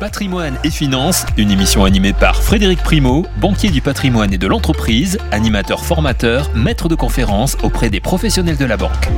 Patrimoine 0.00 0.56
et 0.62 0.70
Finances, 0.70 1.26
une 1.36 1.50
émission 1.50 1.84
animée 1.84 2.12
par 2.12 2.40
Frédéric 2.40 2.78
Primo, 2.84 3.26
banquier 3.40 3.68
du 3.68 3.80
patrimoine 3.80 4.32
et 4.32 4.38
de 4.38 4.46
l'entreprise, 4.46 5.18
animateur 5.32 5.84
formateur, 5.84 6.54
maître 6.54 6.88
de 6.88 6.94
conférences 6.94 7.56
auprès 7.64 7.90
des 7.90 7.98
professionnels 7.98 8.56
de 8.56 8.64
la 8.64 8.76
banque. 8.76 9.08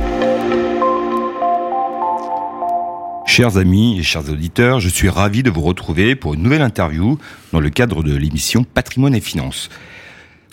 Chers 3.27 3.57
amis 3.57 3.99
et 3.99 4.03
chers 4.03 4.27
auditeurs, 4.27 4.79
je 4.79 4.89
suis 4.89 5.07
ravi 5.07 5.43
de 5.43 5.51
vous 5.51 5.61
retrouver 5.61 6.15
pour 6.15 6.33
une 6.33 6.41
nouvelle 6.41 6.63
interview 6.63 7.19
dans 7.51 7.59
le 7.59 7.69
cadre 7.69 8.01
de 8.01 8.15
l'émission 8.15 8.63
Patrimoine 8.63 9.13
et 9.13 9.21
Finances. 9.21 9.69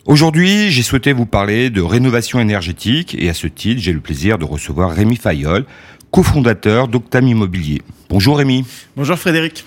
Aujourd'hui, 0.05 0.71
j'ai 0.71 0.83
souhaité 0.83 1.15
vous 1.15 1.27
parler 1.27 1.71
de 1.71 1.81
rénovation 1.81 2.39
énergétique 2.39 3.17
et 3.19 3.31
à 3.31 3.35
ce 3.35 3.47
titre, 3.47 3.81
j'ai 3.81 3.95
le 3.95 4.01
plaisir 4.01 4.37
de 4.37 4.45
recevoir 4.45 4.91
Rémi 4.91 5.17
Fayol, 5.17 5.65
cofondateur 6.11 6.87
d'Octam 6.87 7.27
Immobilier. 7.27 7.81
Bonjour 8.11 8.37
Rémi. 8.37 8.67
Bonjour 8.95 9.19
Frédéric. 9.19 9.65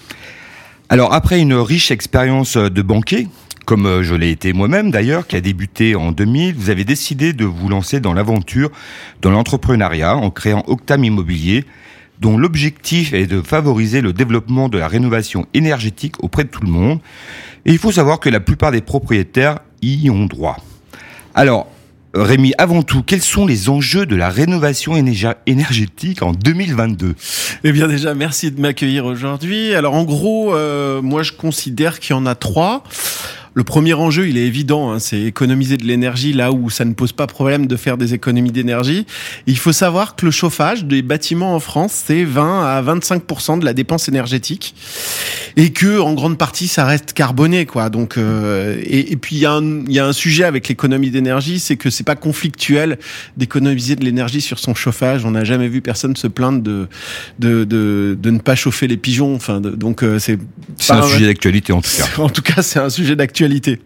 Alors 0.91 1.13
après 1.13 1.39
une 1.39 1.53
riche 1.53 1.89
expérience 1.89 2.57
de 2.57 2.81
banquier, 2.81 3.29
comme 3.63 3.85
euh, 3.85 4.03
je 4.03 4.13
l'ai 4.13 4.29
été 4.29 4.51
moi-même 4.51 4.91
d'ailleurs, 4.91 5.25
qui 5.25 5.37
a 5.37 5.39
débuté 5.39 5.95
en 5.95 6.11
2000, 6.11 6.53
vous 6.53 6.69
avez 6.69 6.83
décidé 6.83 7.31
de 7.31 7.45
vous 7.45 7.69
lancer 7.69 8.01
dans 8.01 8.13
l'aventure, 8.13 8.69
dans 9.21 9.31
l'entrepreneuriat, 9.31 10.17
en 10.17 10.31
créant 10.31 10.65
Octam 10.67 11.05
Immobilier, 11.05 11.63
dont 12.19 12.37
l'objectif 12.37 13.13
est 13.13 13.25
de 13.25 13.41
favoriser 13.41 14.01
le 14.01 14.11
développement 14.11 14.67
de 14.67 14.79
la 14.79 14.89
rénovation 14.89 15.45
énergétique 15.53 16.21
auprès 16.21 16.43
de 16.43 16.49
tout 16.49 16.61
le 16.61 16.69
monde. 16.69 16.99
Et 17.63 17.71
il 17.71 17.77
faut 17.77 17.93
savoir 17.93 18.19
que 18.19 18.27
la 18.27 18.41
plupart 18.41 18.73
des 18.73 18.81
propriétaires 18.81 19.59
y 19.81 20.09
ont 20.09 20.25
droit. 20.25 20.57
Alors, 21.35 21.67
Rémi, 22.13 22.53
avant 22.57 22.83
tout, 22.83 23.03
quels 23.03 23.21
sont 23.21 23.45
les 23.45 23.69
enjeux 23.69 24.05
de 24.05 24.17
la 24.17 24.29
rénovation 24.29 24.95
énergétique 25.45 26.21
en 26.21 26.33
2022 26.33 27.15
Eh 27.63 27.71
bien 27.71 27.87
déjà, 27.87 28.13
merci 28.13 28.51
de 28.51 28.59
m'accueillir 28.59 29.05
aujourd'hui. 29.05 29.73
Alors 29.73 29.93
en 29.93 30.03
gros, 30.03 30.53
euh, 30.53 31.01
moi 31.01 31.23
je 31.23 31.31
considère 31.31 31.99
qu'il 32.01 32.11
y 32.11 32.19
en 32.19 32.25
a 32.25 32.35
trois. 32.35 32.83
Le 33.53 33.63
premier 33.65 33.93
enjeu, 33.93 34.29
il 34.29 34.37
est 34.37 34.45
évident, 34.45 34.91
hein, 34.91 34.99
c'est 34.99 35.21
économiser 35.21 35.75
de 35.75 35.85
l'énergie 35.85 36.31
là 36.31 36.53
où 36.53 36.69
ça 36.69 36.85
ne 36.85 36.93
pose 36.93 37.11
pas 37.11 37.27
problème 37.27 37.67
de 37.67 37.75
faire 37.75 37.97
des 37.97 38.13
économies 38.13 38.51
d'énergie. 38.51 39.05
Il 39.45 39.57
faut 39.57 39.73
savoir 39.73 40.15
que 40.15 40.25
le 40.25 40.31
chauffage 40.31 40.85
des 40.85 41.01
bâtiments 41.01 41.53
en 41.53 41.59
France, 41.59 42.03
c'est 42.05 42.23
20 42.23 42.65
à 42.65 42.81
25% 42.81 43.59
de 43.59 43.65
la 43.65 43.73
dépense 43.73 44.07
énergétique 44.07 44.73
et 45.57 45.71
que 45.71 45.99
en 45.99 46.13
grande 46.13 46.37
partie 46.37 46.67
ça 46.67 46.85
reste 46.85 47.13
carboné 47.13 47.65
quoi. 47.65 47.89
Donc 47.89 48.17
euh, 48.17 48.81
et, 48.85 49.15
puis 49.15 49.35
il 49.37 49.39
y, 49.39 49.45
a 49.45 49.53
un, 49.53 49.85
y 49.87 49.99
a 49.99 50.05
un 50.05 50.13
sujet 50.13 50.43
avec 50.43 50.67
l'économie 50.67 51.11
d'énergie, 51.11 51.59
c'est 51.59 51.77
que 51.77 51.89
c'est 51.89 52.03
pas 52.03 52.15
conflictuel 52.15 52.97
d'économiser 53.37 53.95
de 53.95 54.05
l'énergie 54.05 54.41
sur 54.41 54.59
son 54.59 54.75
chauffage. 54.75 55.25
On 55.25 55.31
n'a 55.31 55.43
jamais 55.43 55.67
vu 55.67 55.81
personne 55.81 56.15
se 56.15 56.27
plaindre 56.27 56.61
de 56.61 56.87
de, 57.39 57.63
de, 57.63 58.17
de 58.19 58.31
ne 58.31 58.39
pas 58.39 58.55
chauffer 58.55 58.87
les 58.87 58.97
pigeons. 58.97 59.35
Enfin 59.35 59.61
donc 59.61 60.03
euh, 60.03 60.19
c'est 60.19 60.37
c'est 60.77 60.93
un 60.93 61.03
sujet 61.03 61.27
d'actualité 61.27 61.73
en 61.73 61.81
tout 61.81 61.91
cas. 61.97 62.05
En 62.21 62.29
tout 62.29 62.41
cas, 62.43 62.61
c'est 62.61 62.79
un 62.79 62.89
sujet 62.89 63.15
d'actualité 63.15 63.79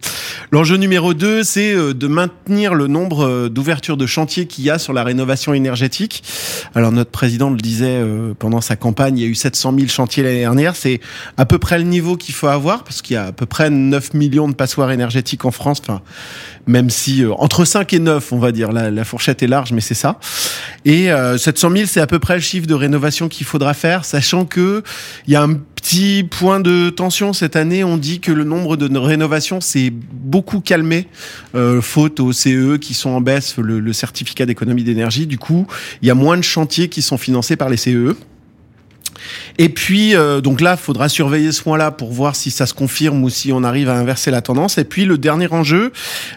L'enjeu 0.52 0.76
numéro 0.76 1.14
2, 1.14 1.42
c'est 1.42 1.74
euh, 1.74 1.94
de 1.94 2.06
maintenir 2.06 2.74
le 2.74 2.86
nombre 2.86 3.26
euh, 3.26 3.48
d'ouvertures 3.48 3.96
de 3.96 4.06
chantiers 4.06 4.46
qu'il 4.46 4.64
y 4.64 4.70
a 4.70 4.78
sur 4.78 4.92
la 4.92 5.04
rénovation 5.04 5.54
énergétique. 5.54 6.22
Alors 6.74 6.92
notre 6.92 7.10
président 7.10 7.50
le 7.50 7.56
disait 7.56 7.98
euh, 8.00 8.34
pendant 8.38 8.60
sa 8.60 8.76
campagne, 8.76 9.18
il 9.18 9.22
y 9.22 9.26
a 9.26 9.28
eu 9.28 9.34
700 9.34 9.74
000 9.76 9.88
chantiers 9.88 10.22
l'année 10.22 10.40
dernière. 10.40 10.76
C'est 10.76 11.00
à 11.36 11.46
peu 11.46 11.55
près 11.58 11.78
le 11.78 11.84
niveau 11.84 12.16
qu'il 12.16 12.34
faut 12.34 12.46
avoir 12.46 12.84
parce 12.84 13.02
qu'il 13.02 13.14
y 13.14 13.16
a 13.16 13.26
à 13.26 13.32
peu 13.32 13.46
près 13.46 13.70
9 13.70 14.14
millions 14.14 14.48
de 14.48 14.54
passoires 14.54 14.90
énergétiques 14.90 15.44
en 15.44 15.50
France. 15.50 15.80
Enfin, 15.80 16.00
même 16.66 16.90
si 16.90 17.24
entre 17.38 17.64
5 17.64 17.92
et 17.92 17.98
9, 17.98 18.32
on 18.32 18.38
va 18.38 18.52
dire, 18.52 18.72
la, 18.72 19.04
fourchette 19.04 19.42
est 19.42 19.46
large, 19.46 19.72
mais 19.72 19.80
c'est 19.80 19.94
ça. 19.94 20.18
Et 20.84 21.08
700 21.36 21.70
000, 21.70 21.86
c'est 21.86 22.00
à 22.00 22.06
peu 22.06 22.18
près 22.18 22.34
le 22.34 22.40
chiffre 22.40 22.66
de 22.66 22.74
rénovation 22.74 23.28
qu'il 23.28 23.46
faudra 23.46 23.74
faire, 23.74 24.04
sachant 24.04 24.44
que 24.44 24.82
il 25.26 25.32
y 25.32 25.36
a 25.36 25.42
un 25.42 25.54
petit 25.54 26.26
point 26.28 26.58
de 26.58 26.90
tension 26.90 27.32
cette 27.32 27.54
année. 27.54 27.84
On 27.84 27.96
dit 27.96 28.18
que 28.18 28.32
le 28.32 28.44
nombre 28.44 28.76
de 28.76 28.98
rénovations 28.98 29.60
s'est 29.60 29.92
beaucoup 29.92 30.60
calmé, 30.60 31.06
euh, 31.54 31.80
faute 31.80 32.18
au 32.18 32.32
CE 32.32 32.76
qui 32.76 32.94
sont 32.94 33.10
en 33.10 33.20
baisse, 33.20 33.56
le, 33.58 33.92
certificat 33.92 34.46
d'économie 34.46 34.82
d'énergie. 34.82 35.26
Du 35.26 35.38
coup, 35.38 35.66
il 36.02 36.08
y 36.08 36.10
a 36.10 36.14
moins 36.14 36.36
de 36.36 36.42
chantiers 36.42 36.88
qui 36.88 37.02
sont 37.02 37.18
financés 37.18 37.56
par 37.56 37.68
les 37.68 37.76
CE. 37.76 38.16
Et 39.58 39.68
puis, 39.68 40.14
euh, 40.14 40.40
donc 40.40 40.60
là, 40.60 40.76
il 40.78 40.82
faudra 40.82 41.08
surveiller 41.08 41.52
ce 41.52 41.62
point-là 41.62 41.90
pour 41.90 42.12
voir 42.12 42.36
si 42.36 42.50
ça 42.50 42.66
se 42.66 42.74
confirme 42.74 43.22
ou 43.22 43.30
si 43.30 43.52
on 43.52 43.64
arrive 43.64 43.88
à 43.88 43.96
inverser 43.96 44.30
la 44.30 44.42
tendance. 44.42 44.78
Et 44.78 44.84
puis, 44.84 45.04
le 45.04 45.18
dernier 45.18 45.52
enjeu, 45.52 45.92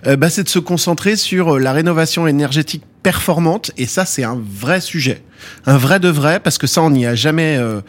euh, 0.07 0.15
bah, 0.15 0.29
c'est 0.29 0.43
de 0.43 0.49
se 0.49 0.59
concentrer 0.59 1.15
sur 1.15 1.59
la 1.59 1.73
rénovation 1.73 2.27
énergétique 2.27 2.83
performante. 3.03 3.71
Et 3.77 3.85
ça, 3.85 4.05
c'est 4.05 4.23
un 4.23 4.39
vrai 4.39 4.81
sujet 4.81 5.21
un 5.65 5.77
vrai 5.77 5.99
de 5.99 6.09
vrai, 6.09 6.39
parce 6.39 6.57
que 6.57 6.67
ça, 6.67 6.81
on 6.81 6.91
n'y 6.91 7.05
a 7.05 7.15
jamais, 7.15 7.57
euh, 7.57 7.81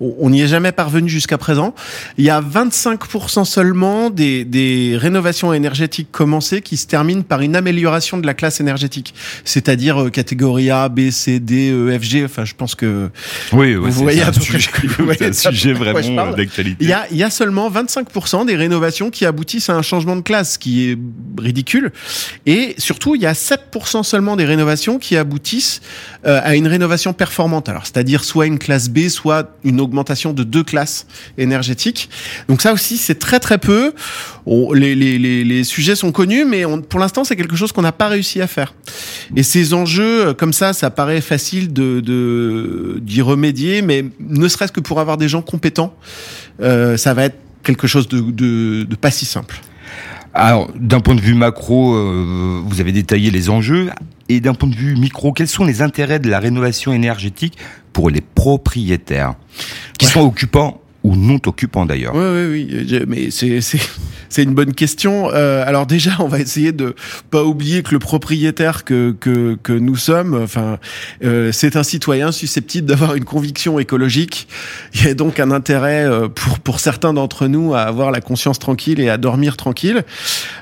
on 0.00 0.30
n'y 0.30 0.42
est 0.42 0.48
jamais 0.48 0.72
parvenu 0.72 1.08
jusqu'à 1.08 1.38
présent. 1.38 1.74
Il 2.18 2.24
y 2.24 2.30
a 2.30 2.40
25% 2.40 3.44
seulement 3.44 4.10
des, 4.10 4.44
des 4.44 4.96
rénovations 4.96 5.52
énergétiques 5.52 6.08
commencées 6.10 6.62
qui 6.62 6.76
se 6.76 6.86
terminent 6.86 7.22
par 7.22 7.40
une 7.40 7.56
amélioration 7.56 8.18
de 8.18 8.26
la 8.26 8.34
classe 8.34 8.60
énergétique, 8.60 9.14
c'est-à-dire 9.44 10.02
euh, 10.02 10.10
catégorie 10.10 10.70
A, 10.70 10.88
B, 10.88 11.10
C, 11.10 11.40
D, 11.40 11.70
E, 11.72 11.98
F, 11.98 12.02
G. 12.02 12.24
Enfin, 12.24 12.44
je 12.44 12.54
pense 12.54 12.74
que 12.74 13.10
oui, 13.52 13.74
oui 13.76 13.90
vous 13.90 14.02
voyez 14.02 14.22
un 14.22 14.32
sujet, 14.32 14.70
un 15.20 15.32
sujet 15.32 15.72
vraiment 15.72 16.32
d'actualité. 16.32 16.76
Il 16.80 16.88
y 16.88 16.92
a, 16.92 17.06
il 17.10 17.16
y 17.16 17.22
a 17.22 17.30
seulement 17.30 17.70
25% 17.70 18.46
des 18.46 18.56
rénovations 18.56 19.10
qui 19.10 19.26
aboutissent 19.26 19.70
à 19.70 19.74
un 19.74 19.82
changement 19.82 20.16
de 20.16 20.22
classe, 20.22 20.58
qui 20.58 20.90
est 20.90 20.98
ridicule. 21.38 21.92
Et 22.46 22.74
surtout, 22.78 23.14
il 23.14 23.22
y 23.22 23.26
a 23.26 23.32
7% 23.32 24.02
seulement 24.02 24.36
des 24.36 24.44
rénovations 24.44 24.98
qui 24.98 25.16
aboutissent 25.16 25.80
euh, 26.26 26.40
à 26.42 26.54
une 26.54 26.66
rénovation 26.66 26.93
performante. 27.12 27.68
Alors, 27.68 27.84
c'est-à-dire 27.84 28.24
soit 28.24 28.46
une 28.46 28.58
classe 28.58 28.88
B, 28.88 29.08
soit 29.08 29.50
une 29.64 29.80
augmentation 29.80 30.32
de 30.32 30.44
deux 30.44 30.62
classes 30.62 31.06
énergétiques. 31.38 32.08
Donc 32.48 32.62
ça 32.62 32.72
aussi, 32.72 32.96
c'est 32.96 33.18
très 33.18 33.40
très 33.40 33.58
peu. 33.58 33.92
les, 34.46 35.64
sujets 35.64 35.96
sont 35.96 36.12
connus, 36.12 36.44
mais 36.44 36.64
pour 36.88 37.00
l'instant, 37.00 37.24
c'est 37.24 37.36
quelque 37.36 37.56
chose 37.56 37.72
qu'on 37.72 37.82
n'a 37.82 37.92
pas 37.92 38.08
réussi 38.08 38.40
à 38.40 38.46
faire. 38.46 38.74
Et 39.36 39.42
ces 39.42 39.74
enjeux, 39.74 40.28
euh, 40.28 40.34
comme 40.34 40.52
ça, 40.52 40.72
ça 40.72 40.90
paraît 40.90 41.20
facile 41.20 41.72
de 41.72 43.00
d'y 43.00 43.22
remédier, 43.22 43.82
mais 43.82 44.04
ne 44.20 44.48
serait-ce 44.48 44.72
que 44.72 44.80
pour 44.80 45.00
avoir 45.00 45.16
des 45.16 45.28
gens 45.28 45.42
compétents, 45.42 45.94
euh, 46.60 46.96
ça 46.96 47.14
va 47.14 47.24
être 47.24 47.38
quelque 47.62 47.86
chose 47.86 48.08
de 48.08 48.94
pas 49.00 49.10
si 49.10 49.24
simple. 49.24 49.60
Alors, 50.34 50.68
d'un 50.74 51.00
point 51.00 51.14
de 51.14 51.20
vue 51.20 51.34
macro, 51.34 51.94
euh, 51.94 52.60
vous 52.64 52.80
avez 52.80 52.90
détaillé 52.90 53.30
les 53.30 53.50
enjeux. 53.50 53.90
Et 54.28 54.40
d'un 54.40 54.54
point 54.54 54.68
de 54.68 54.74
vue 54.74 54.96
micro, 54.96 55.32
quels 55.32 55.48
sont 55.48 55.64
les 55.64 55.80
intérêts 55.80 56.18
de 56.18 56.28
la 56.28 56.40
rénovation 56.40 56.92
énergétique 56.92 57.56
pour 57.92 58.10
les 58.10 58.20
propriétaires 58.20 59.34
qui 59.98 60.06
sont 60.06 60.22
occupants 60.22 60.80
ou 61.04 61.16
non 61.16 61.38
occupants 61.46 61.84
d'ailleurs 61.84 62.14
Oui, 62.14 62.24
oui, 62.24 62.68
oui. 62.70 63.02
Mais 63.06 63.30
c'est 63.30 64.42
une 64.42 64.54
bonne 64.54 64.72
question. 64.72 65.30
Euh, 65.32 65.62
alors 65.66 65.86
déjà, 65.86 66.12
on 66.18 66.28
va 66.28 66.40
essayer 66.40 66.72
de 66.72 66.94
pas 67.30 67.44
oublier 67.44 67.82
que 67.82 67.92
le 67.92 67.98
propriétaire 67.98 68.84
que 68.84 69.14
que, 69.20 69.56
que 69.62 69.72
nous 69.72 69.96
sommes, 69.96 70.34
enfin, 70.42 70.78
euh, 71.22 71.52
c'est 71.52 71.76
un 71.76 71.82
citoyen 71.82 72.32
susceptible 72.32 72.88
d'avoir 72.88 73.14
une 73.14 73.24
conviction 73.24 73.78
écologique. 73.78 74.48
Il 74.94 75.04
y 75.04 75.08
a 75.08 75.14
donc 75.14 75.38
un 75.40 75.50
intérêt 75.50 76.04
euh, 76.06 76.28
pour 76.28 76.58
pour 76.58 76.80
certains 76.80 77.12
d'entre 77.12 77.46
nous 77.48 77.74
à 77.74 77.82
avoir 77.82 78.10
la 78.10 78.22
conscience 78.22 78.58
tranquille 78.58 78.98
et 78.98 79.10
à 79.10 79.18
dormir 79.18 79.58
tranquille. 79.58 80.04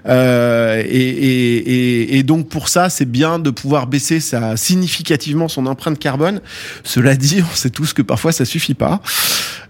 Euh, 0.09 0.83
et, 0.85 0.89
et, 0.89 2.19
et, 2.19 2.23
donc 2.25 2.49
pour 2.49 2.69
ça, 2.69 2.91
c'est 2.91 3.11
bien 3.11 3.39
de 3.39 3.51
pouvoir 3.51 3.87
baisser 3.87 4.19
sa, 4.19 4.57
significativement 4.57 5.47
son 5.47 5.67
empreinte 5.67 6.01
carbone. 6.01 6.41
Cela 6.83 7.15
dit, 7.15 7.43
on 7.49 7.55
sait 7.55 7.71
tous 7.71 7.93
que 7.93 8.03
parfois 8.03 8.33
ça 8.33 8.45
suffit 8.45 8.75
pas. 8.75 9.01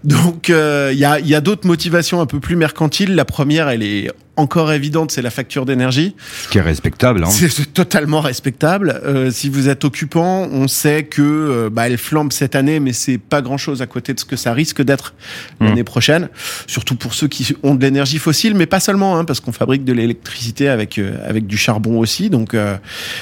Donc 0.03 0.49
il 0.91 0.97
y 0.97 1.05
a, 1.05 1.19
y 1.19 1.35
a 1.35 1.41
d'autres 1.41 1.67
motivations 1.67 2.21
un 2.21 2.25
peu 2.25 2.39
plus 2.39 2.55
mercantiles. 2.55 3.15
La 3.15 3.25
première, 3.25 3.69
elle 3.69 3.83
est 3.83 4.11
encore 4.35 4.71
évidente, 4.73 5.11
c'est 5.11 5.21
la 5.21 5.29
facture 5.29 5.65
d'énergie. 5.65 6.15
Ce 6.43 6.49
qui 6.49 6.57
est 6.57 6.61
respectable. 6.61 7.23
Hein. 7.23 7.29
C'est 7.29 7.71
totalement 7.73 8.19
respectable. 8.19 8.99
Euh, 9.05 9.29
si 9.29 9.47
vous 9.47 9.69
êtes 9.69 9.85
occupant, 9.85 10.47
on 10.51 10.67
sait 10.67 11.03
que 11.03 11.21
euh, 11.21 11.69
bah, 11.69 11.87
elle 11.87 11.99
flambe 11.99 12.31
cette 12.31 12.55
année, 12.55 12.79
mais 12.79 12.93
c'est 12.93 13.19
pas 13.19 13.43
grand-chose 13.43 13.83
à 13.83 13.85
côté 13.85 14.13
de 14.13 14.19
ce 14.19 14.25
que 14.25 14.35
ça 14.35 14.53
risque 14.53 14.81
d'être 14.81 15.13
mmh. 15.59 15.65
l'année 15.65 15.83
prochaine. 15.83 16.29
Surtout 16.65 16.95
pour 16.95 17.13
ceux 17.13 17.27
qui 17.27 17.55
ont 17.61 17.75
de 17.75 17.81
l'énergie 17.81 18.17
fossile, 18.17 18.55
mais 18.55 18.65
pas 18.65 18.79
seulement, 18.79 19.17
hein, 19.17 19.25
parce 19.25 19.39
qu'on 19.39 19.51
fabrique 19.51 19.85
de 19.85 19.93
l'électricité 19.93 20.67
avec 20.67 20.97
euh, 20.97 21.15
avec 21.27 21.45
du 21.45 21.57
charbon 21.57 21.99
aussi. 21.99 22.31
Donc 22.31 22.55
euh, 22.55 22.75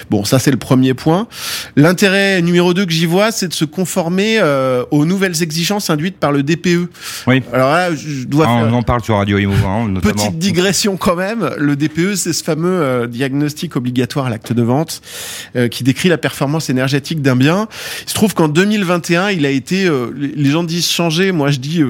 bon, 0.10 0.24
ça 0.24 0.40
c'est 0.40 0.52
le 0.52 0.57
premier 0.57 0.94
point. 0.94 1.28
L'intérêt 1.75 2.42
numéro 2.42 2.74
2 2.74 2.86
que 2.86 2.92
j'y 2.94 3.06
vois, 3.06 3.34
c'est 3.34 3.50
de 3.50 3.54
se 3.54 3.66
conformer 3.66 4.42
aux 4.92 5.06
nouvelles 5.06 5.44
exigences 5.44 5.90
induites 5.90 6.18
par 6.18 6.31
le 6.31 6.44
DPE. 6.44 6.90
Oui. 7.28 7.44
Alors 7.52 7.72
là, 7.72 7.94
je 7.94 8.25
dois. 8.25 8.46
Ah, 8.48 8.64
on 8.66 8.74
en 8.74 8.84
parle 8.84 9.04
sur 9.04 9.16
Radio 9.16 9.38
Imo, 9.38 9.54
hein, 9.66 9.88
notamment. 9.90 10.14
Petite 10.14 10.38
digression 10.38 10.98
quand 11.01 11.15
même, 11.15 11.50
le 11.57 11.75
DPE, 11.75 12.15
c'est 12.15 12.31
ce 12.31 12.44
fameux 12.44 12.69
euh, 12.69 13.07
diagnostic 13.07 13.75
obligatoire 13.75 14.27
à 14.27 14.30
l'acte 14.30 14.53
de 14.53 14.62
vente 14.62 15.01
euh, 15.56 15.68
qui 15.68 15.83
décrit 15.83 16.09
la 16.09 16.19
performance 16.19 16.69
énergétique 16.69 17.24
d'un 17.24 17.36
bien. 17.36 17.68
Il 18.03 18.09
se 18.09 18.13
trouve 18.13 18.36
qu'en 18.36 18.48
2021, 18.48 19.31
il 19.31 19.48
a 19.48 19.50
été, 19.50 19.86
euh, 19.86 20.12
les 20.15 20.51
gens 20.51 20.63
disent 20.63 20.88
changé, 20.88 21.31
moi 21.31 21.50
je 21.50 21.57
dis 21.57 21.81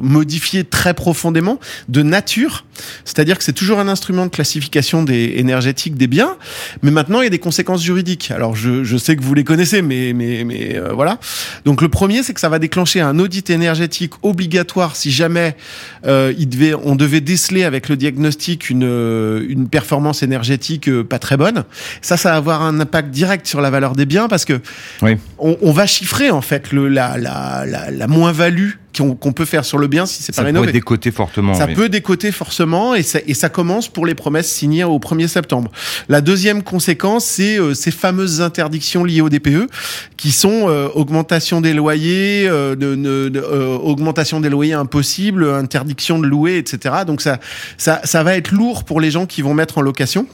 modifié 0.00 0.62
très 0.62 0.94
profondément 0.94 1.58
de 1.88 2.02
nature. 2.02 2.64
C'est-à-dire 3.04 3.36
que 3.36 3.42
c'est 3.42 3.52
toujours 3.52 3.80
un 3.80 3.88
instrument 3.88 4.26
de 4.26 4.30
classification 4.30 5.02
des 5.02 5.34
énergétiques 5.36 5.96
des 5.96 6.06
biens, 6.06 6.36
mais 6.82 6.92
maintenant 6.92 7.20
il 7.20 7.24
y 7.24 7.26
a 7.26 7.30
des 7.30 7.38
conséquences 7.40 7.82
juridiques. 7.82 8.30
Alors 8.30 8.54
je, 8.54 8.84
je 8.84 8.96
sais 8.96 9.16
que 9.16 9.22
vous 9.22 9.34
les 9.34 9.44
connaissez, 9.44 9.82
mais 9.82 10.12
mais 10.14 10.44
mais 10.44 10.80
voilà. 10.92 11.18
Donc 11.64 11.82
le 11.82 11.88
premier, 11.88 12.22
c'est 12.22 12.34
que 12.34 12.40
ça 12.40 12.48
va 12.48 12.60
déclencher 12.60 13.00
un 13.00 13.18
audit 13.18 13.50
énergétique 13.50 14.12
obligatoire 14.22 14.94
si 14.94 15.10
jamais 15.10 15.56
il 16.04 16.48
devait, 16.48 16.74
on 16.74 16.94
devait 16.94 17.20
déceler 17.20 17.64
avec 17.64 17.88
le 17.88 17.96
diagnostic 18.04 18.68
une, 18.68 18.84
euh, 18.84 19.46
une 19.48 19.66
performance 19.68 20.22
énergétique 20.22 20.88
euh, 20.88 21.02
pas 21.02 21.18
très 21.18 21.38
bonne. 21.38 21.64
Ça, 22.02 22.18
ça 22.18 22.32
va 22.32 22.36
avoir 22.36 22.60
un 22.60 22.78
impact 22.78 23.08
direct 23.10 23.46
sur 23.46 23.62
la 23.62 23.70
valeur 23.70 23.94
des 23.94 24.04
biens 24.04 24.28
parce 24.28 24.44
que 24.44 24.60
oui. 25.00 25.16
on, 25.38 25.56
on, 25.62 25.72
va 25.72 25.86
chiffrer 25.86 26.30
en 26.30 26.42
fait 26.42 26.70
le, 26.70 26.88
la, 26.88 27.16
la, 27.16 27.64
la, 27.64 27.90
la 27.90 28.06
moins-value 28.06 28.72
qu'on 28.96 29.32
peut 29.32 29.44
faire 29.44 29.64
sur 29.64 29.78
le 29.78 29.86
bien 29.86 30.06
si 30.06 30.22
c'est 30.22 30.34
pas 30.34 30.42
rénové. 30.42 30.66
Ça 30.66 30.72
peut 30.72 30.78
décoter 30.78 31.10
fortement. 31.10 31.54
Ça 31.54 31.66
peut 31.66 31.88
décoter 31.88 32.32
forcément 32.32 32.94
et 32.94 33.02
ça, 33.02 33.18
et 33.26 33.34
ça 33.34 33.48
commence 33.48 33.88
pour 33.88 34.06
les 34.06 34.14
promesses 34.14 34.50
signées 34.50 34.84
au 34.84 34.98
1er 34.98 35.28
septembre. 35.28 35.70
La 36.08 36.20
deuxième 36.20 36.62
conséquence, 36.62 37.24
c'est 37.24 37.58
euh, 37.58 37.74
ces 37.74 37.90
fameuses 37.90 38.40
interdictions 38.40 39.04
liées 39.04 39.20
au 39.20 39.28
DPE 39.28 39.68
qui 40.16 40.32
sont 40.32 40.68
euh, 40.68 40.88
augmentation 40.94 41.60
des 41.60 41.74
loyers, 41.74 42.46
euh, 42.48 42.76
de, 42.76 42.94
de, 42.94 43.28
de 43.28 43.40
augmentation 43.40 44.40
des 44.40 44.48
loyers 44.48 44.74
impossibles, 44.74 45.48
interdiction 45.48 46.18
de 46.18 46.26
louer, 46.26 46.58
etc. 46.58 46.96
Donc 47.06 47.20
ça, 47.20 47.40
ça, 47.78 48.00
ça 48.04 48.22
va 48.22 48.36
être 48.36 48.52
lourd 48.52 48.84
pour 48.84 49.00
les 49.00 49.10
gens 49.10 49.26
qui 49.26 49.42
vont 49.42 49.54
mettre 49.54 49.78
en 49.78 49.82
location. 49.82 50.26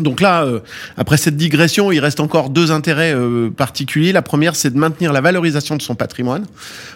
Donc 0.00 0.20
là, 0.20 0.44
euh, 0.44 0.60
après 0.96 1.16
cette 1.16 1.36
digression, 1.36 1.92
il 1.92 2.00
reste 2.00 2.18
encore 2.18 2.50
deux 2.50 2.72
intérêts 2.72 3.14
euh, 3.14 3.50
particuliers. 3.50 4.10
La 4.12 4.22
première, 4.22 4.56
c'est 4.56 4.70
de 4.70 4.78
maintenir 4.78 5.12
la 5.12 5.20
valorisation 5.20 5.76
de 5.76 5.82
son 5.82 5.94
patrimoine, 5.94 6.46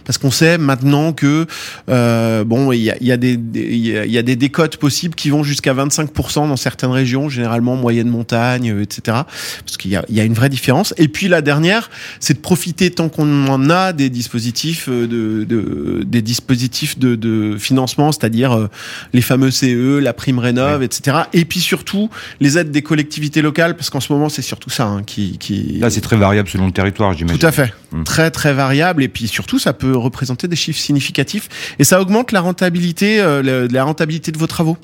parce 0.05 0.19
qu'on 0.19 0.33
sait 0.33 0.59
maintenant 0.59 1.13
que 1.13 1.47
euh, 1.89 2.43
bon, 2.43 2.73
il 2.73 2.81
y 2.81 2.91
a, 2.91 2.97
y 3.01 3.13
a, 3.13 3.17
des 3.17 3.39
il 3.55 3.87
y 3.87 4.19
a, 4.19 4.23
des 4.23 4.35
décotes 4.35 4.79
possibles 4.79 5.15
qui 5.15 5.31
vont 5.31 5.45
jusqu'à 5.45 5.75
25% 5.75 6.49
dans 6.49 6.57
certaines 6.57 6.91
régions, 6.91 7.29
généralement 7.29 7.77
moyenne 7.77 8.09
montagne, 8.09 8.77
etc. 8.83 9.19
Parce 9.65 9.77
qu'il 9.77 9.93
y 9.93 9.97
a, 9.97 10.05
y 10.09 10.19
a 10.19 10.25
une 10.25 10.35
vraie 10.35 10.49
différence. 10.49 10.93
Et 10.97 11.07
puis 11.07 11.29
la 11.29 11.41
dernière, 11.41 11.91
c'est 12.19 12.35
de 12.35 12.41
profiter 12.41 12.91
tant 12.91 13.09
qu'on 13.09 13.47
en 13.47 13.71
a 13.71 13.93
des 13.93 14.11
dispositifs 14.11 14.89
de, 14.89 15.45
de 15.45 16.03
des 16.05 16.23
dispositifs 16.23 16.99
de, 16.99 17.15
de 17.15 17.57
financement, 17.59 18.11
c'est-à-dire 18.11 18.69
les 19.13 19.23
fameux 19.23 19.53
CE, 19.53 19.99
la 20.01 20.13
prime 20.13 20.41
rénov, 20.41 20.83
etc. 20.83 21.19
Et 21.33 21.45
puis 21.45 21.61
surtout 21.61 22.11
les 22.41 22.59
aides 22.59 22.73
des 22.73 22.83
collectivités 22.89 23.43
locales, 23.43 23.77
parce 23.77 23.91
qu'en 23.91 24.01
ce 24.01 24.13
moment, 24.13 24.29
c'est 24.29 24.43
surtout 24.43 24.71
ça 24.71 24.87
hein, 24.87 25.03
qui, 25.05 25.39
qui... 25.39 25.79
Là, 25.79 25.91
c'est 25.91 26.01
très 26.01 26.17
variable 26.17 26.49
selon 26.49 26.67
le 26.67 26.73
territoire, 26.73 27.13
j'imagine. 27.13 27.39
Tout 27.39 27.47
à 27.47 27.53
fait. 27.53 27.73
Hum. 27.93 28.03
Très, 28.03 28.31
très 28.31 28.53
variable. 28.53 29.03
Et 29.05 29.09
puis 29.09 29.29
surtout, 29.29 29.59
ça 29.59 29.73
peut 29.73 29.97
représenter 29.97 30.49
des 30.49 30.57
chiffres 30.57 30.81
significatifs. 30.81 31.49
Et 31.79 31.85
ça 31.85 32.01
augmente 32.01 32.33
la 32.33 32.41
rentabilité, 32.41 33.21
euh, 33.21 33.69
la 33.71 33.85
rentabilité 33.85 34.33
de 34.33 34.39
vos 34.39 34.47
travaux. 34.49 34.77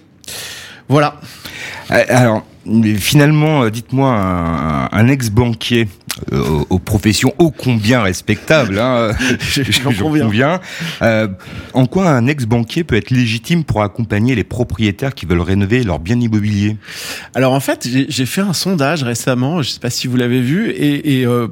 Voilà. 0.89 1.21
Euh, 1.91 2.05
alors, 2.09 2.47
finalement, 2.97 3.65
euh, 3.65 3.71
dites-moi, 3.71 4.11
un, 4.11 4.89
un 4.91 5.09
ex-banquier 5.09 5.89
euh, 6.33 6.63
aux 6.71 6.79
professions 6.79 7.35
ô 7.39 7.51
combien 7.51 8.01
respectables, 8.01 8.79
hein, 8.79 9.11
j'en 9.41 9.93
conviens. 10.21 10.61
Euh, 11.03 11.27
en 11.73 11.87
quoi 11.87 12.09
un 12.09 12.29
ex-banquier 12.29 12.85
peut 12.85 12.95
être 12.95 13.11
légitime 13.11 13.65
pour 13.65 13.83
accompagner 13.83 14.37
les 14.37 14.45
propriétaires 14.45 15.13
qui 15.15 15.27
veulent 15.27 15.41
rénover 15.41 15.83
leur 15.83 15.99
bien 15.99 16.21
immobilier? 16.21 16.77
Alors 17.35 17.53
en 17.53 17.59
fait, 17.59 17.89
j'ai 18.09 18.27
fait 18.27 18.43
un 18.43 18.53
sondage 18.53 19.03
récemment, 19.03 19.61
je 19.63 19.71
ne 19.71 19.73
sais 19.73 19.81
pas 19.81 19.91
si 19.91 20.07
vous 20.07 20.17
l'avez 20.17 20.41
vu, 20.41 20.71
et, 20.71 21.19
et 21.19 21.27
euh, 21.27 21.49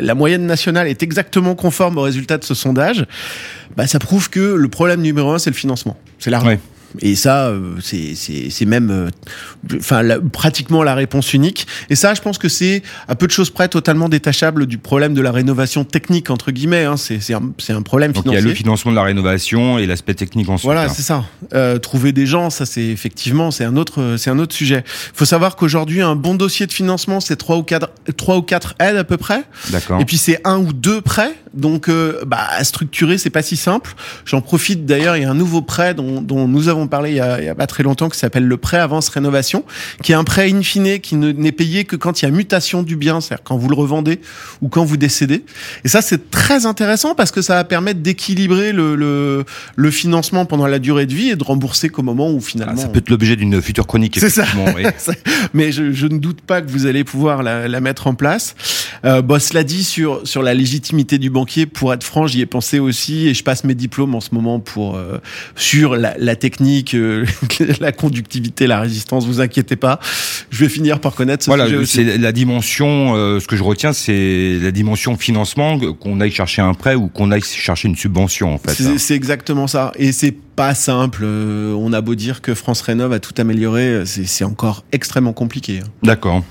la 0.00 0.14
moyenne 0.14 0.46
nationale 0.46 0.88
est 0.88 1.02
exactement 1.02 1.54
conforme 1.54 1.98
au 1.98 2.02
résultat 2.02 2.38
de 2.38 2.44
ce 2.44 2.54
sondage. 2.54 3.04
Bah, 3.76 3.86
ça 3.86 3.98
prouve 3.98 4.30
que 4.30 4.40
le 4.40 4.68
problème 4.68 5.02
numéro 5.02 5.32
un, 5.32 5.38
c'est 5.38 5.50
le 5.50 5.56
financement, 5.56 5.98
c'est 6.18 6.30
l'argent. 6.30 6.56
Et 7.00 7.14
ça, 7.16 7.48
euh, 7.48 7.76
c'est 7.80 8.64
même, 8.64 8.90
euh, 8.90 9.76
enfin, 9.76 10.02
pratiquement 10.32 10.82
la 10.82 10.94
réponse 10.94 11.34
unique. 11.34 11.66
Et 11.90 11.96
ça, 11.96 12.14
je 12.14 12.20
pense 12.20 12.38
que 12.38 12.48
c'est 12.48 12.82
à 13.08 13.14
peu 13.14 13.26
de 13.26 13.32
choses 13.32 13.50
près 13.50 13.68
totalement 13.68 14.08
détachable 14.08 14.66
du 14.66 14.78
problème 14.78 15.14
de 15.14 15.20
la 15.20 15.32
rénovation 15.32 15.84
technique 15.84 16.30
entre 16.30 16.50
guillemets. 16.50 16.84
Hein. 16.84 16.96
C'est 16.96 17.34
un, 17.34 17.52
un, 17.68 17.82
problème 17.82 18.12
Donc 18.12 18.24
financier. 18.24 18.40
Il 18.40 18.44
y 18.44 18.46
a 18.46 18.50
le 18.50 18.54
financement 18.54 18.90
de 18.90 18.96
la 18.96 19.02
rénovation 19.02 19.78
et 19.78 19.86
l'aspect 19.86 20.14
technique 20.14 20.48
ensuite. 20.48 20.64
Voilà, 20.64 20.84
hein. 20.84 20.88
c'est 20.88 21.02
ça. 21.02 21.24
Euh, 21.54 21.78
trouver 21.78 22.12
des 22.12 22.26
gens, 22.26 22.50
ça 22.50 22.66
c'est 22.66 22.86
effectivement, 22.86 23.50
c'est 23.50 23.64
un 23.64 23.76
autre, 23.76 24.16
c'est 24.18 24.30
un 24.30 24.38
autre 24.38 24.54
sujet. 24.54 24.84
Il 24.86 25.16
faut 25.16 25.24
savoir 25.24 25.56
qu'aujourd'hui, 25.56 26.00
un 26.00 26.16
bon 26.16 26.34
dossier 26.34 26.66
de 26.66 26.72
financement, 26.72 27.20
c'est 27.20 27.36
trois 27.36 27.56
ou 27.56 27.62
quatre, 27.62 27.90
trois 28.16 28.36
ou 28.36 28.42
quatre 28.42 28.74
aides 28.80 28.96
à 28.96 29.04
peu 29.04 29.16
près. 29.16 29.44
D'accord. 29.70 30.00
Et 30.00 30.04
puis 30.04 30.18
c'est 30.18 30.40
un 30.44 30.58
ou 30.58 30.72
deux 30.72 31.00
prêts. 31.00 31.34
Donc, 31.54 31.88
euh, 31.88 32.24
bah, 32.26 32.46
à 32.50 32.64
structurer, 32.64 33.18
c'est 33.18 33.30
pas 33.30 33.42
si 33.42 33.56
simple. 33.56 33.94
J'en 34.24 34.40
profite 34.40 34.86
d'ailleurs, 34.86 35.16
il 35.16 35.22
y 35.22 35.26
a 35.26 35.30
un 35.30 35.34
nouveau 35.34 35.62
prêt 35.62 35.94
dont, 35.94 36.20
dont 36.20 36.48
nous 36.48 36.68
avons 36.68 36.86
parlé 36.86 37.10
il 37.10 37.16
y, 37.16 37.20
a, 37.20 37.40
il 37.40 37.44
y 37.44 37.48
a 37.48 37.54
pas 37.54 37.66
très 37.66 37.82
longtemps 37.82 38.08
qui 38.08 38.18
s'appelle 38.18 38.46
le 38.46 38.56
prêt 38.56 38.78
avance 38.78 39.08
rénovation, 39.08 39.64
qui 40.02 40.12
est 40.12 40.14
un 40.14 40.24
prêt 40.24 40.50
in 40.50 40.62
fine 40.62 41.00
qui 41.00 41.16
n'est 41.16 41.52
payé 41.52 41.84
que 41.84 41.96
quand 41.96 42.22
il 42.22 42.24
y 42.24 42.28
a 42.28 42.30
mutation 42.30 42.82
du 42.82 42.96
bien, 42.96 43.20
c'est-à-dire 43.20 43.44
quand 43.44 43.56
vous 43.56 43.68
le 43.68 43.74
revendez 43.74 44.20
ou 44.62 44.68
quand 44.68 44.84
vous 44.84 44.96
décédez. 44.96 45.44
Et 45.84 45.88
ça, 45.88 46.02
c'est 46.02 46.30
très 46.30 46.66
intéressant 46.66 47.14
parce 47.14 47.30
que 47.30 47.42
ça 47.42 47.54
va 47.54 47.64
permettre 47.64 48.00
d'équilibrer 48.00 48.72
le, 48.72 48.94
le, 48.94 49.44
le, 49.76 49.90
financement 49.90 50.44
pendant 50.46 50.66
la 50.66 50.78
durée 50.78 51.06
de 51.06 51.14
vie 51.14 51.30
et 51.30 51.36
de 51.36 51.44
rembourser 51.44 51.88
qu'au 51.88 52.02
moment 52.02 52.30
où 52.30 52.40
finalement. 52.40 52.74
Ah, 52.76 52.82
ça 52.82 52.88
peut 52.88 52.98
être 52.98 53.10
l'objet 53.10 53.36
d'une 53.36 53.60
future 53.60 53.86
chronique. 53.86 54.18
C'est 54.20 54.30
ça. 54.30 54.44
Oui. 54.76 54.84
Mais 55.54 55.72
je, 55.72 55.92
je, 55.92 56.06
ne 56.06 56.18
doute 56.18 56.40
pas 56.40 56.62
que 56.62 56.70
vous 56.70 56.86
allez 56.86 57.04
pouvoir 57.04 57.42
la, 57.42 57.68
la 57.68 57.80
mettre 57.80 58.06
en 58.06 58.14
place. 58.14 58.54
Euh, 59.04 59.22
bon, 59.22 59.40
cela 59.40 59.64
dit 59.64 59.84
sur 59.84 60.26
sur 60.26 60.42
la 60.42 60.54
légitimité 60.54 61.18
du 61.18 61.30
banquier, 61.30 61.66
pour 61.66 61.92
être 61.92 62.04
franc, 62.04 62.26
j'y 62.26 62.40
ai 62.40 62.46
pensé 62.46 62.78
aussi 62.78 63.28
et 63.28 63.34
je 63.34 63.42
passe 63.44 63.64
mes 63.64 63.74
diplômes 63.74 64.14
en 64.14 64.20
ce 64.20 64.30
moment 64.32 64.60
pour 64.60 64.96
euh, 64.96 65.18
sur 65.56 65.96
la, 65.96 66.14
la 66.18 66.36
technique, 66.36 66.94
euh, 66.94 67.24
la 67.80 67.92
conductivité, 67.92 68.66
la 68.66 68.80
résistance. 68.80 69.26
Vous 69.26 69.40
inquiétez 69.40 69.76
pas, 69.76 70.00
je 70.50 70.64
vais 70.64 70.68
finir 70.68 71.00
par 71.00 71.14
connaître 71.14 71.44
ce 71.44 71.50
voilà, 71.50 71.66
sujet 71.66 71.86
c'est 71.86 72.18
la 72.18 72.32
dimension. 72.32 73.14
Euh, 73.16 73.40
ce 73.40 73.46
que 73.46 73.56
je 73.56 73.62
retiens, 73.62 73.92
c'est 73.92 74.58
la 74.60 74.70
dimension 74.70 75.16
financement, 75.16 75.78
qu'on 75.78 76.20
aille 76.20 76.30
chercher 76.32 76.62
un 76.62 76.74
prêt 76.74 76.94
ou 76.94 77.08
qu'on 77.08 77.30
aille 77.30 77.42
chercher 77.42 77.88
une 77.88 77.96
subvention 77.96 78.54
en 78.54 78.58
fait. 78.58 78.98
C'est 78.98 79.14
exactement 79.14 79.66
ça, 79.66 79.92
et 79.96 80.12
c'est 80.12 80.32
pas 80.32 80.74
simple. 80.74 81.22
Euh, 81.24 81.72
on 81.74 81.92
a 81.92 82.00
beau 82.00 82.14
dire 82.14 82.42
que 82.42 82.54
France 82.54 82.80
Rénov 82.80 83.12
a 83.12 83.20
tout 83.20 83.34
amélioré, 83.38 84.02
c'est 84.04 84.44
encore 84.44 84.84
extrêmement 84.92 85.32
compliqué. 85.32 85.80
hein. 85.84 85.88
D'accord. 86.02 86.42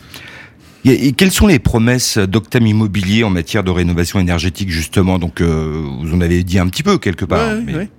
Et 0.87 1.11
quelles 1.11 1.31
sont 1.31 1.47
les 1.47 1.59
promesses 1.59 2.17
d'Octam 2.17 2.65
Immobilier 2.65 3.23
en 3.23 3.29
matière 3.29 3.63
de 3.63 3.71
rénovation 3.71 4.19
énergétique 4.19 4.69
justement? 4.69 5.19
Donc 5.19 5.41
euh, 5.41 5.83
vous 6.01 6.13
en 6.13 6.21
avez 6.21 6.43
dit 6.43 6.59
un 6.59 6.67
petit 6.67 6.83
peu 6.83 6.97
quelque 6.97 7.25
part. 7.25 7.55
Ouais, 7.55 7.61
mais... 7.65 7.75
ouais. 7.75 7.89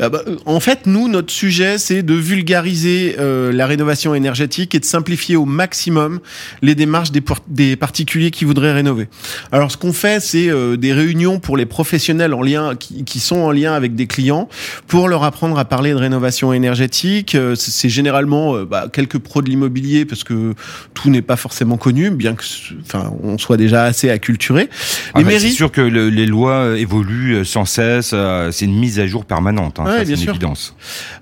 Euh, 0.00 0.08
bah, 0.08 0.22
en 0.46 0.60
fait, 0.60 0.86
nous, 0.86 1.08
notre 1.08 1.32
sujet, 1.32 1.78
c'est 1.78 2.02
de 2.02 2.14
vulgariser 2.14 3.16
euh, 3.18 3.52
la 3.52 3.66
rénovation 3.66 4.14
énergétique 4.14 4.74
et 4.74 4.80
de 4.80 4.84
simplifier 4.84 5.36
au 5.36 5.44
maximum 5.44 6.20
les 6.62 6.74
démarches 6.74 7.12
des, 7.12 7.22
des 7.48 7.76
particuliers 7.76 8.30
qui 8.30 8.44
voudraient 8.44 8.72
rénover. 8.72 9.08
Alors, 9.52 9.70
ce 9.70 9.76
qu'on 9.76 9.92
fait, 9.92 10.20
c'est 10.20 10.48
euh, 10.48 10.76
des 10.76 10.92
réunions 10.92 11.38
pour 11.38 11.56
les 11.56 11.66
professionnels 11.66 12.34
en 12.34 12.42
lien, 12.42 12.74
qui, 12.76 13.04
qui, 13.04 13.20
sont 13.20 13.36
en 13.36 13.50
lien 13.50 13.74
avec 13.74 13.94
des 13.94 14.06
clients, 14.06 14.48
pour 14.86 15.08
leur 15.08 15.24
apprendre 15.24 15.58
à 15.58 15.64
parler 15.64 15.90
de 15.90 15.96
rénovation 15.96 16.52
énergétique. 16.52 17.34
Euh, 17.34 17.54
c'est 17.54 17.88
généralement 17.88 18.62
bah, 18.62 18.86
quelques 18.92 19.18
pros 19.18 19.42
de 19.42 19.48
l'immobilier, 19.48 20.04
parce 20.04 20.24
que 20.24 20.54
tout 20.94 21.10
n'est 21.10 21.22
pas 21.22 21.36
forcément 21.36 21.76
connu, 21.76 22.10
bien 22.10 22.34
que, 22.34 22.44
enfin, 22.82 23.12
on 23.22 23.38
soit 23.38 23.56
déjà 23.56 23.84
assez 23.84 24.10
acculturé. 24.10 24.68
Ah 25.14 25.20
bah, 25.20 25.22
mairies... 25.22 25.50
C'est 25.50 25.56
sûr 25.56 25.72
que 25.72 25.80
le, 25.80 26.10
les 26.10 26.26
lois 26.26 26.76
évoluent 26.76 27.44
sans 27.44 27.64
cesse. 27.64 28.14
c'est 28.50 28.64
une 28.64 28.78
mise 28.78 28.98
à 28.98 29.06
jour 29.06 29.24
permanente. 29.24 29.43
Hein, 29.78 29.84
ouais, 29.84 29.98
ça, 29.98 30.04
bien 30.04 30.14
une 30.14 30.22
sûr. 30.22 30.30
évidence. 30.30 30.74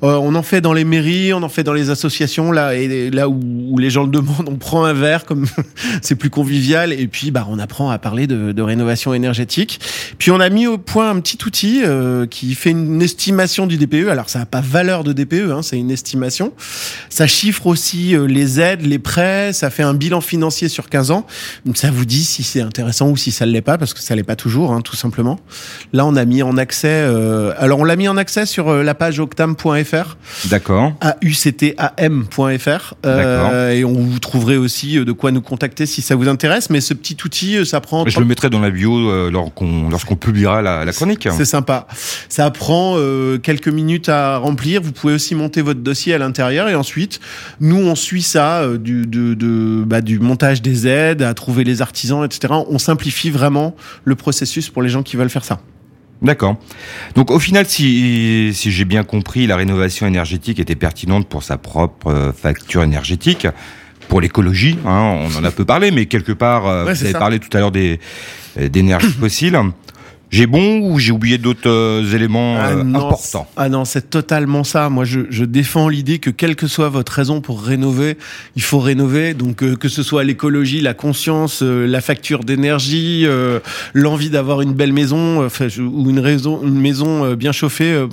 Euh, 0.03 0.15
on 0.17 0.35
en 0.35 0.43
fait 0.43 0.61
dans 0.61 0.73
les 0.73 0.85
mairies, 0.85 1.33
on 1.33 1.43
en 1.43 1.49
fait 1.49 1.65
dans 1.65 1.73
les 1.73 1.91
associations 1.91 2.53
là 2.53 2.75
et 2.75 3.11
là 3.11 3.29
où, 3.29 3.41
où 3.71 3.79
les 3.79 3.91
gens 3.91 4.05
le 4.05 4.11
demandent, 4.11 4.49
on 4.49 4.57
prend 4.57 4.85
un 4.85 4.93
verre 4.93 5.25
comme 5.25 5.47
c'est 6.03 6.15
plus 6.15 6.31
convivial 6.31 6.93
et 6.93 7.07
puis 7.09 7.31
bah 7.31 7.47
on 7.49 7.59
apprend 7.59 7.91
à 7.91 7.99
parler 7.99 8.27
de, 8.27 8.53
de, 8.53 8.63
rénovation 8.63 9.15
énergétique. 9.15 9.81
Puis 10.19 10.31
on 10.31 10.41
a 10.41 10.49
mis 10.49 10.67
au 10.67 10.79
point 10.79 11.11
un 11.11 11.21
petit 11.21 11.39
outil 11.47 11.83
euh, 11.85 12.27
qui 12.27 12.55
fait 12.55 12.71
une 12.71 13.03
estimation 13.03 13.67
du 13.67 13.77
DPE. 13.77 14.09
Alors 14.09 14.29
ça 14.29 14.39
n'a 14.39 14.47
pas 14.47 14.61
valeur 14.61 15.05
de 15.05 15.13
DPE, 15.13 15.51
hein, 15.51 15.63
c'est 15.63 15.79
une 15.79 15.91
estimation. 15.91 16.53
Ça 17.09 17.27
chiffre 17.27 17.67
aussi 17.67 18.15
euh, 18.15 18.27
les 18.27 18.61
aides, 18.61 18.83
les 18.83 18.99
prêts, 18.99 19.53
ça 19.53 19.71
fait 19.71 19.83
un 19.83 19.95
bilan 19.95 20.21
financier 20.21 20.69
sur 20.69 20.89
15 20.89 21.11
ans. 21.11 21.27
Donc 21.65 21.77
ça 21.77 21.91
vous 21.91 22.05
dit 22.05 22.25
si 22.25 22.43
c'est 22.43 22.61
intéressant 22.61 23.09
ou 23.09 23.17
si 23.17 23.31
ça 23.31 23.47
ne 23.47 23.51
l'est 23.51 23.63
pas 23.63 23.79
parce 23.79 23.95
que 23.95 24.01
ça 24.01 24.15
l'est 24.15 24.23
pas 24.23 24.37
toujours, 24.37 24.73
hein, 24.73 24.81
tout 24.81 24.97
simplement. 24.97 25.39
Là 25.93 26.07
on 26.07 26.17
a 26.17 26.25
mis 26.25 26.43
en 26.43 26.57
accès. 26.57 27.03
Alors 27.59 27.81
on 27.81 27.85
l'a 27.85 27.97
mis 27.97 28.09
en 28.09 28.12
accès 28.17 28.47
sur 28.47 28.69
euh, 28.69 28.83
la 28.83 28.95
page 28.95 29.21
octam.fr. 29.21 30.17
D'accord. 30.47 30.93
A-U-C-T-A-M.fr. 31.01 32.95
Euh, 33.07 33.71
et 33.71 33.85
on 33.85 33.93
vous 33.93 34.19
trouverez 34.19 34.57
aussi 34.57 34.99
euh, 34.99 35.05
de 35.05 35.13
quoi 35.13 35.31
nous 35.31 35.43
contacter 35.43 35.87
si 35.87 36.03
ça 36.03 36.15
vous 36.15 36.29
intéresse. 36.29 36.71
Mais 36.71 36.81
ce 36.81 36.95
petit 36.95 37.17
outil, 37.25 37.65
ça 37.67 37.81
prend. 37.81 38.07
Je 38.07 38.19
le 38.19 38.27
mettrai 38.27 38.51
dans 38.51 38.61
la 38.61 38.71
bio 38.71 39.31
lorsqu'on 39.31 39.89
lorsqu'on 39.89 40.17
publiera 40.17 40.63
la, 40.63 40.85
la 40.85 40.93
chronique. 40.93 41.29
C'est 41.37 41.45
sympa. 41.45 41.87
Ça 42.29 42.51
prend 42.51 42.95
euh, 42.97 43.39
quelques 43.39 43.69
minutes 43.69 44.09
à 44.09 44.37
remplir. 44.39 44.83
Vous 44.83 44.93
pouvez 44.93 45.15
aussi 45.15 45.35
monter 45.35 45.63
votre 45.63 45.81
dossier 45.81 46.15
à 46.15 46.19
l'intérieur 46.19 46.69
et 46.69 46.75
ensuite, 46.75 47.21
nous, 47.61 47.77
on 47.77 47.95
suit 47.95 48.23
ça 48.23 48.63
euh, 48.63 48.79
du, 48.79 49.07
de, 49.07 49.35
de, 49.35 49.85
bah, 49.85 50.01
du 50.01 50.19
montage 50.19 50.63
des 50.63 50.87
aides 50.87 51.23
à 51.23 51.35
trouver 51.35 51.65
les 51.65 51.83
artisans, 51.83 52.25
etc. 52.25 52.55
On 52.69 52.79
simplifie 52.79 53.31
vraiment 53.31 53.75
le 54.05 54.15
processus 54.15 54.69
pour 54.71 54.83
les 54.83 54.89
gens 54.89 55.03
qui 55.03 55.17
veulent 55.17 55.31
faire 55.31 55.45
ça. 55.45 55.61
D'accord. 56.23 56.57
Donc 57.17 57.31
au 57.31 57.39
final, 57.41 57.67
si, 57.67 58.53
si 58.55 58.71
j'ai 58.71 58.85
bien 58.85 59.03
compris, 59.03 59.47
la 59.47 59.57
rénovation 59.57 60.07
énergétique 60.07 60.61
était 60.61 60.77
pertinente 60.77 61.29
pour 61.29 61.43
sa 61.43 61.59
propre 61.59 62.07
euh, 62.09 62.33
facture 62.33 62.83
énergétique, 62.85 63.47
pour 64.09 64.21
l'écologie, 64.21 64.79
hein, 64.87 65.19
on 65.21 65.37
en 65.37 65.45
a 65.45 65.51
peu 65.51 65.65
parlé, 65.65 65.91
mais 65.91 66.07
quelque 66.07 66.33
part, 66.33 66.67
euh, 66.67 66.85
Ouais, 66.85 66.95
vous 66.95 67.03
avez 67.03 67.13
ça. 67.13 67.19
parlé 67.19 67.39
tout 67.39 67.49
à 67.57 67.61
l'heure 67.61 67.73
des 67.73 67.99
euh, 68.59 68.69
d'énergie 68.69 69.07
fossile. 69.21 69.59
J'ai 70.33 70.47
bon 70.47 70.81
ou 70.81 70.99
j'ai 70.99 71.13
oublié 71.13 71.37
d'autres 71.37 71.69
euh, 71.69 72.15
éléments 72.15 72.57
euh, 72.57 72.83
non, 72.83 73.07
importants? 73.07 73.47
Ah 73.55 73.69
non, 73.69 73.85
c'est 73.85 74.09
totalement 74.09 74.65
ça. 74.65 74.89
Moi, 74.89 75.05
je, 75.05 75.21
je 75.29 75.45
défends 75.45 75.91
l'idée 75.91 76.21
que 76.21 76.31
quelle 76.31 76.57
que 76.57 76.67
soit 76.67 76.89
votre 76.89 77.13
raison 77.13 77.43
pour 77.43 77.63
rénover, 77.63 78.17
il 78.57 78.63
faut 78.63 78.79
rénover. 78.79 79.35
Donc, 79.35 79.63
euh, 79.63 79.77
que 79.77 79.91
ce 79.91 80.03
soit 80.03 80.25
l'écologie, 80.25 80.81
la 80.81 80.95
conscience, 80.95 81.63
euh, 81.63 81.87
la 81.87 82.01
facture 82.01 82.45
d'énergie, 82.45 83.27
l'envie 83.93 84.31
d'avoir 84.31 84.63
une 84.63 84.73
belle 84.73 84.95
maison, 84.95 85.47
ou 85.47 86.11
une, 86.11 86.19
raison, 86.19 86.63
une 86.63 86.81
maison 86.81 87.35
bien 87.35 87.53
chauffée, 87.53 88.07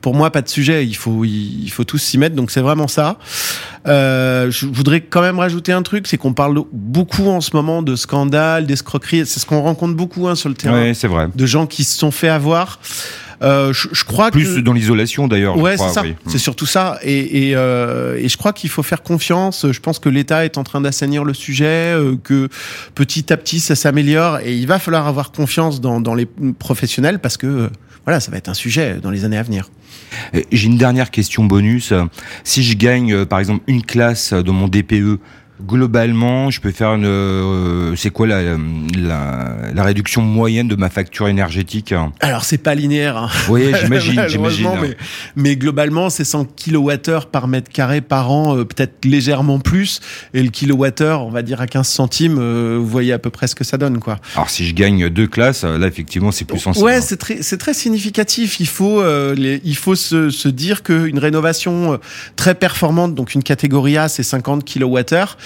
pour 0.00 0.14
moi, 0.14 0.30
pas 0.30 0.42
de 0.42 0.48
sujet. 0.48 0.84
Il 0.84 0.96
faut, 0.96 1.24
il, 1.24 1.70
faut 1.70 1.84
tous 1.84 1.98
s'y 1.98 2.18
mettre. 2.18 2.34
Donc, 2.34 2.50
c'est 2.50 2.60
vraiment 2.60 2.88
ça. 2.88 3.18
Euh, 3.86 4.50
je 4.50 4.66
voudrais 4.66 5.02
quand 5.02 5.20
même 5.20 5.38
rajouter 5.38 5.72
un 5.72 5.82
truc, 5.82 6.06
c'est 6.06 6.16
qu'on 6.16 6.32
parle 6.32 6.58
beaucoup 6.72 7.28
en 7.28 7.40
ce 7.40 7.50
moment 7.54 7.82
de 7.82 7.96
scandales, 7.96 8.66
d'escroqueries. 8.66 9.26
C'est 9.26 9.40
ce 9.40 9.46
qu'on 9.46 9.60
rencontre 9.60 9.94
beaucoup 9.94 10.26
hein, 10.28 10.34
sur 10.34 10.48
le 10.48 10.54
terrain 10.54 10.82
Oui, 10.82 10.94
c'est 10.94 11.08
vrai. 11.08 11.28
de 11.34 11.43
gens 11.46 11.66
qui 11.66 11.84
se 11.84 11.98
sont 11.98 12.10
fait 12.10 12.28
avoir. 12.28 12.78
Euh, 13.42 13.72
je, 13.72 13.88
je 13.92 14.04
crois 14.04 14.30
Plus 14.30 14.56
que 14.56 14.60
dans 14.60 14.72
l'isolation 14.72 15.28
d'ailleurs. 15.28 15.58
ouais, 15.58 15.76
c'est 15.76 15.88
ça. 15.88 16.02
oui. 16.02 16.14
C'est 16.26 16.38
surtout 16.38 16.66
ça. 16.66 16.98
Et, 17.02 17.48
et, 17.50 17.56
euh, 17.56 18.16
et 18.18 18.28
je 18.28 18.36
crois 18.36 18.52
qu'il 18.52 18.70
faut 18.70 18.82
faire 18.82 19.02
confiance. 19.02 19.66
Je 19.70 19.80
pense 19.80 19.98
que 19.98 20.08
l'État 20.08 20.44
est 20.44 20.56
en 20.56 20.64
train 20.64 20.80
d'assainir 20.80 21.24
le 21.24 21.34
sujet, 21.34 21.92
euh, 21.94 22.16
que 22.22 22.48
petit 22.94 23.32
à 23.32 23.36
petit 23.36 23.60
ça 23.60 23.74
s'améliore. 23.74 24.38
Et 24.44 24.54
il 24.54 24.66
va 24.66 24.78
falloir 24.78 25.06
avoir 25.08 25.32
confiance 25.32 25.80
dans, 25.80 26.00
dans 26.00 26.14
les 26.14 26.28
professionnels 26.58 27.18
parce 27.18 27.36
que 27.36 27.70
voilà, 28.04 28.20
ça 28.20 28.30
va 28.30 28.36
être 28.38 28.48
un 28.48 28.54
sujet 28.54 28.98
dans 29.02 29.10
les 29.10 29.24
années 29.24 29.38
à 29.38 29.42
venir. 29.42 29.68
J'ai 30.52 30.66
une 30.66 30.78
dernière 30.78 31.10
question 31.10 31.44
bonus. 31.44 31.92
Si 32.44 32.62
je 32.62 32.76
gagne, 32.76 33.24
par 33.24 33.40
exemple, 33.40 33.64
une 33.66 33.82
classe 33.82 34.32
dans 34.32 34.52
mon 34.52 34.68
DPE, 34.68 35.18
globalement, 35.66 36.50
je 36.50 36.60
peux 36.60 36.70
faire 36.72 36.94
une. 36.94 37.04
euh, 37.04 37.94
c'est 37.96 38.10
quoi 38.10 38.26
la, 38.26 38.42
la, 38.96 39.56
la 39.72 39.82
réduction 39.82 40.22
moyenne 40.22 40.68
de 40.68 40.76
ma 40.76 40.90
facture 40.90 41.28
énergétique 41.28 41.94
Alors 42.20 42.44
c'est 42.44 42.58
pas 42.58 42.74
linéaire. 42.74 43.16
Hein. 43.16 43.28
Oui, 43.48 43.72
j'imagine, 43.82 44.22
j'imagine. 44.28 44.64
Malheureusement, 44.64 44.76
Mais, 44.82 44.96
mais 45.36 45.56
globalement, 45.56 46.10
c'est 46.10 46.24
100 46.24 46.44
kWh 46.46 47.26
par 47.30 47.48
mètre 47.48 47.70
carré 47.70 48.00
par 48.00 48.30
an, 48.30 48.56
euh, 48.56 48.64
peut-être 48.64 49.04
légèrement 49.04 49.58
plus. 49.58 50.00
Et 50.34 50.42
le 50.42 50.50
kilowattheure, 50.50 51.24
on 51.24 51.30
va 51.30 51.42
dire 51.42 51.60
à 51.60 51.66
15 51.66 51.86
centimes, 51.86 52.38
euh, 52.38 52.76
vous 52.80 52.86
voyez 52.88 53.12
à 53.12 53.18
peu 53.18 53.30
près 53.30 53.46
ce 53.46 53.54
que 53.54 53.64
ça 53.64 53.78
donne, 53.78 54.00
quoi. 54.00 54.18
Alors 54.34 54.50
si 54.50 54.66
je 54.66 54.74
gagne 54.74 55.08
deux 55.08 55.26
classes, 55.26 55.64
là 55.64 55.86
effectivement 55.86 56.32
c'est 56.32 56.44
plus 56.44 56.58
sensible. 56.58 56.84
Ouais, 56.84 57.00
c'est 57.00 57.16
très, 57.16 57.42
c'est 57.42 57.58
très 57.58 57.74
significatif. 57.74 58.60
Il 58.60 58.66
faut, 58.68 59.00
euh, 59.00 59.34
les, 59.34 59.60
il 59.64 59.76
faut 59.76 59.94
se, 59.94 60.30
se 60.30 60.48
dire 60.48 60.82
qu'une 60.82 61.18
rénovation 61.18 61.98
très 62.36 62.54
performante, 62.54 63.14
donc 63.14 63.34
une 63.34 63.42
catégorie 63.42 63.96
A, 63.96 64.08
c'est 64.08 64.22
50 64.22 64.64
kWh. 64.64 65.36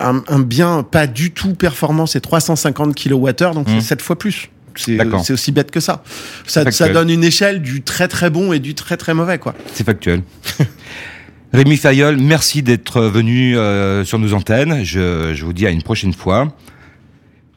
Un, 0.00 0.22
un 0.28 0.38
bien 0.40 0.82
pas 0.82 1.06
du 1.06 1.30
tout 1.32 1.54
performant, 1.54 2.06
c'est 2.06 2.20
350 2.20 2.94
kWh, 2.94 3.52
donc 3.54 3.68
Mmh. 3.68 3.80
c'est 3.80 3.88
7 3.88 4.02
fois 4.02 4.18
plus. 4.18 4.48
C'est 4.76 5.32
aussi 5.32 5.52
bête 5.52 5.70
que 5.70 5.80
ça. 5.80 6.02
Ça, 6.46 6.64
donne 6.88 7.10
une 7.10 7.24
échelle 7.24 7.62
du 7.62 7.82
très 7.82 8.08
très 8.08 8.30
bon 8.30 8.52
et 8.52 8.58
du 8.58 8.74
très 8.74 8.96
très 8.96 9.14
mauvais, 9.14 9.38
quoi. 9.38 9.54
C'est 9.72 9.84
factuel. 9.84 10.22
Rémi 11.52 11.76
Fayol, 11.76 12.16
merci 12.16 12.62
d'être 12.62 13.02
venu 13.02 13.56
euh, 13.56 14.04
sur 14.04 14.18
nos 14.18 14.34
antennes. 14.34 14.82
Je, 14.82 15.32
je 15.34 15.44
vous 15.44 15.52
dis 15.52 15.66
à 15.66 15.70
une 15.70 15.82
prochaine 15.82 16.12
fois. 16.12 16.52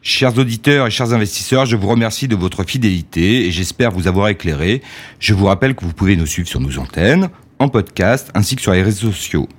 Chers 0.03 0.37
auditeurs 0.37 0.87
et 0.87 0.91
chers 0.91 1.11
investisseurs, 1.11 1.65
je 1.65 1.75
vous 1.75 1.87
remercie 1.87 2.27
de 2.27 2.35
votre 2.35 2.63
fidélité 2.63 3.47
et 3.47 3.51
j'espère 3.51 3.91
vous 3.91 4.07
avoir 4.07 4.27
éclairé. 4.27 4.81
Je 5.19 5.33
vous 5.33 5.45
rappelle 5.45 5.73
que 5.75 5.83
vous 5.83 5.93
pouvez 5.93 6.15
nous 6.15 6.27
suivre 6.27 6.47
sur 6.47 6.59
nos 6.59 6.77
antennes, 6.77 7.29
en 7.59 7.67
podcast, 7.69 8.29
ainsi 8.35 8.55
que 8.55 8.61
sur 8.61 8.71
les 8.71 8.83
réseaux 8.83 9.11
sociaux. 9.11 9.49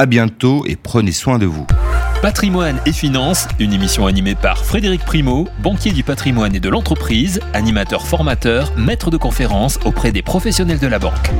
À 0.00 0.06
bientôt 0.06 0.64
et 0.64 0.76
prenez 0.76 1.10
soin 1.10 1.40
de 1.40 1.46
vous. 1.46 1.66
Patrimoine 2.22 2.78
et 2.86 2.92
Finances, 2.92 3.48
une 3.58 3.72
émission 3.72 4.06
animée 4.06 4.36
par 4.36 4.64
Frédéric 4.64 5.04
Primo, 5.04 5.48
banquier 5.60 5.90
du 5.90 6.04
patrimoine 6.04 6.54
et 6.54 6.60
de 6.60 6.68
l'entreprise, 6.68 7.40
animateur 7.52 8.06
formateur, 8.06 8.72
maître 8.76 9.10
de 9.10 9.16
conférences 9.16 9.80
auprès 9.84 10.12
des 10.12 10.22
professionnels 10.22 10.78
de 10.78 10.86
la 10.86 11.00
banque. 11.00 11.32